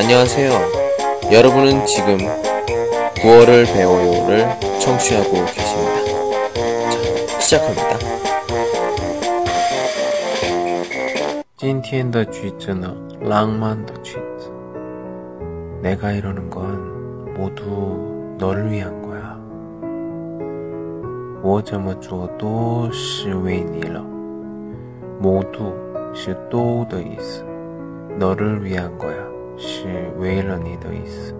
[0.00, 0.50] 안녕하세요.
[1.30, 2.16] 여러분은 지금
[3.16, 4.46] 9월을 배워요를
[4.80, 6.04] 청취하고 계십니다.
[7.28, 7.96] 자, 시작합니다.
[11.58, 14.50] 今天的句子呢浪漫的句子
[15.82, 19.36] 내가 이러는 건 모두 너를 위한 거야.
[21.42, 24.02] 我这么做都是为你了.
[25.20, 25.74] 모두
[26.14, 27.44] 是都的意思.
[28.18, 29.14] 너를 위한 거야.
[29.57, 31.35] 是为了你的意思。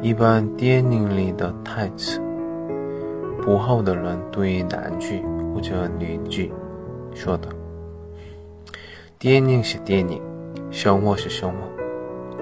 [0.00, 2.20] 一般电影里的台词，
[3.42, 6.52] 不好的人对男句或者女句
[7.14, 7.48] 说的。
[9.18, 10.22] 电影是电影，
[10.70, 11.56] 生活是生活，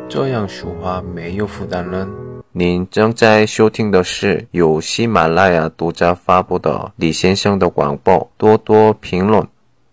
[0.07, 2.07] 这样说话没有负担人。
[2.53, 9.47] 您正在收听的是由喜马拉雅独家发布的李先生的广播，多多评论，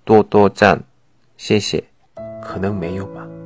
[0.03, 0.81] 多多赞，
[1.37, 1.81] 谢谢。
[2.41, 3.25] 可能没有吧。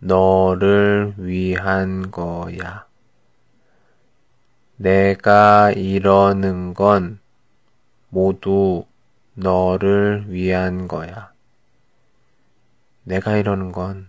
[0.00, 2.86] 너를 위한 거야.
[4.76, 7.18] 내가 이러는 건
[8.08, 8.84] 모두
[9.34, 11.32] 너를 위한 거야.
[13.02, 14.08] 내가 이러는 건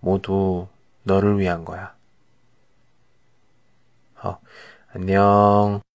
[0.00, 0.68] 모두
[1.04, 1.94] 너를 위한 거야.
[4.22, 4.38] 어,
[4.92, 5.87] 안녕.